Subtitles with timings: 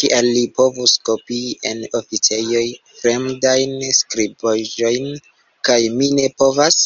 [0.00, 2.62] Kial li povus kopii en oficejoj
[3.00, 5.10] fremdajn skribaĵojn,
[5.70, 6.80] kaj mi ne povas?